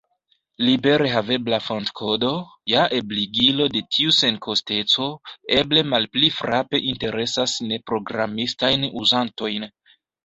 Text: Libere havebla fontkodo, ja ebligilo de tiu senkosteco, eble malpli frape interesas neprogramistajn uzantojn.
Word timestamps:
Libere 0.67 1.09
havebla 1.15 1.57
fontkodo, 1.65 2.31
ja 2.73 2.85
ebligilo 2.99 3.67
de 3.75 3.83
tiu 3.97 4.15
senkosteco, 4.21 5.11
eble 5.59 5.85
malpli 5.93 6.31
frape 6.41 6.83
interesas 6.95 7.55
neprogramistajn 7.73 8.89
uzantojn. 9.05 9.69